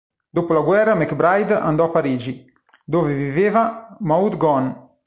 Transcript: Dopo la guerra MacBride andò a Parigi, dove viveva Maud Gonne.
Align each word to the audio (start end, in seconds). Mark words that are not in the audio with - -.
Dopo 0.31 0.53
la 0.53 0.61
guerra 0.61 0.95
MacBride 0.95 1.53
andò 1.53 1.83
a 1.83 1.89
Parigi, 1.91 2.51
dove 2.83 3.13
viveva 3.13 3.95
Maud 3.99 4.35
Gonne. 4.35 4.89